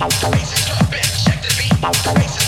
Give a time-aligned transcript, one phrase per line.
[0.00, 0.22] Bounce
[2.06, 2.39] away.